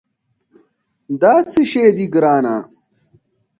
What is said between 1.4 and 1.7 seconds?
څه